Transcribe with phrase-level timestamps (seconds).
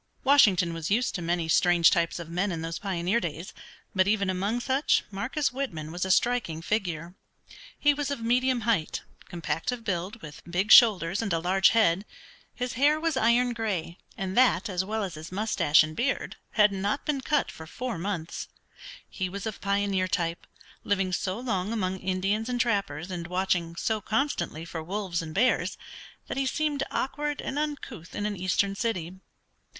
[0.23, 3.53] Washington was used to many strange types of men in those pioneer days,
[3.93, 7.13] but even among such Marcus Whitman was a striking figure.
[7.77, 12.03] He was of medium height, compact of build, with big shoulders and a large head.
[12.55, 16.71] His hair was iron gray, and that, as well as his moustache and beard, had
[16.71, 18.47] not been cut for four months.
[19.07, 20.47] He was of pioneer type,
[20.83, 25.77] living so long among Indians and trappers, and watching so constantly for wolves and bears,
[26.25, 29.19] that he seemed awkward and uncouth in an eastern city.